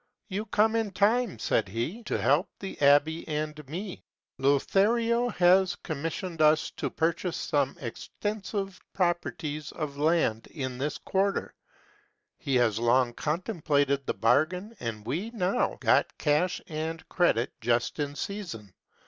[0.29, 4.03] "You come in time," said he, "to help the abb6 and me.
[4.39, 11.53] Lothario has commis sioned us to purchase some extensive properties of land iu this quarter:
[12.39, 17.99] he has long contemplated the bargain, and we have now got cash and credit just
[17.99, 18.73] in season.